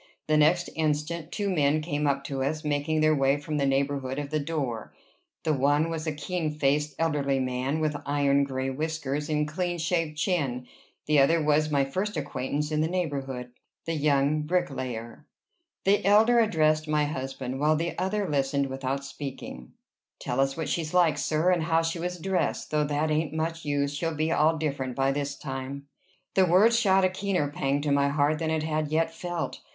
[0.25, 4.17] The next instant, two men came up to us, making their way from the neighborhood
[4.17, 4.95] of the door.
[5.43, 10.17] The one was a keen faced, elderly man, with iron gray whiskers and clean shaved
[10.17, 10.65] chin;
[11.05, 13.51] the other was my first acquaintance in the neighborhood,
[13.85, 15.27] the young bricklayer.
[15.83, 19.73] The elder addressed my husband, while the other listened without speaking.
[20.17, 23.65] "Tell us what she's like, sir, and how she was dressed though that ain't much
[23.65, 23.93] use.
[23.93, 25.85] She'll be all different by this time."
[26.33, 29.59] The words shot a keener pang to my heart than it had yet felt.